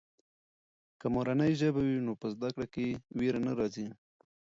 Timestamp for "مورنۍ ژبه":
1.15-1.81